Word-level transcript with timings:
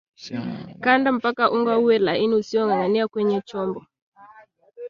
Kanda 0.83 1.09
mpaka 1.17 1.43
unga 1.55 1.73
uwe 1.83 1.95
laini 2.05 2.35
usiongangania 2.35 3.07
kwenye 3.07 3.41
chombo 3.45 3.81